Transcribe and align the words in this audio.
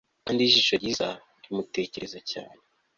kandi 0.25 0.39
ijisho 0.43 0.73
ryiza 0.81 1.07
rimutekereza 1.43 2.19
cyane 2.31 2.61